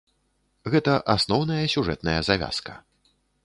[0.75, 2.73] Гэта асноўная сюжэтная завязка.